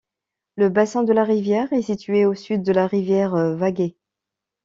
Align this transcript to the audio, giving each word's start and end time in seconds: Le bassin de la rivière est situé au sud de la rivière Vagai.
Le 0.55 0.69
bassin 0.69 1.03
de 1.03 1.13
la 1.13 1.23
rivière 1.23 1.71
est 1.73 1.83
situé 1.83 2.25
au 2.25 2.33
sud 2.33 2.63
de 2.63 2.71
la 2.71 2.87
rivière 2.87 3.35
Vagai. 3.55 3.97